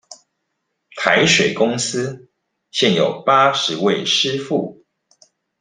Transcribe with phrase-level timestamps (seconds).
[0.95, 2.31] 台水公司
[2.71, 4.83] 現有八十位師傅